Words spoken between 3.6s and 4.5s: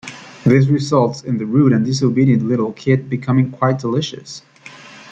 delicious.